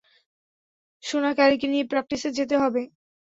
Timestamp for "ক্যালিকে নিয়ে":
1.37-1.85